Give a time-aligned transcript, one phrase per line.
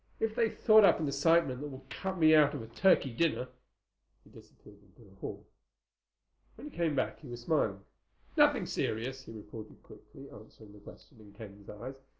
[0.19, 3.49] If they've thought up an assignment that will cut me out of a turkey dinner—"
[4.23, 5.45] He disappeared into the hall.
[6.55, 7.81] When he came back he was smiling.
[8.35, 11.93] "Nothing serious," he reported quickly, answering the question in Ken's eyes.